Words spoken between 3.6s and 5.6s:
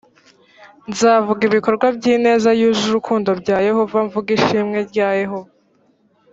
yehova mvuge ishimwe rya yehova